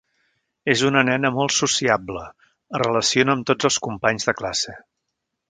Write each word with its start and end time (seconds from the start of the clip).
És 0.73 0.79
una 0.87 1.03
nena 1.09 1.29
molt 1.35 1.53
sociable, 1.55 2.23
es 2.49 2.81
relaciona 2.85 3.37
amb 3.37 3.47
tots 3.51 3.71
els 3.71 3.79
companys 3.89 4.27
de 4.31 4.37
classe. 4.41 4.77